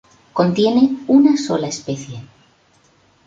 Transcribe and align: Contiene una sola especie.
Contiene 0.33 0.97
una 1.09 1.37
sola 1.37 1.67
especie. 1.67 2.25